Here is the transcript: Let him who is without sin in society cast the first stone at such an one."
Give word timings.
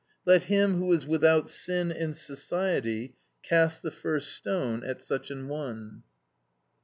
Let 0.25 0.45
him 0.45 0.77
who 0.79 0.91
is 0.93 1.05
without 1.05 1.47
sin 1.47 1.91
in 1.91 2.15
society 2.15 3.17
cast 3.43 3.83
the 3.83 3.91
first 3.91 4.29
stone 4.31 4.83
at 4.83 5.03
such 5.03 5.29
an 5.29 5.47
one." 5.47 6.01